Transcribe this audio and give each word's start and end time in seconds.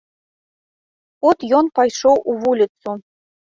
От 1.33 1.37
ён 1.59 1.65
пайшоў 1.77 2.17
у 2.29 2.39
вуліцу. 2.43 3.01